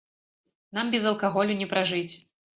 Нам 0.77 0.89
без 0.95 1.05
алкаголю 1.11 1.61
не 1.61 1.69
пражыць. 1.77 2.11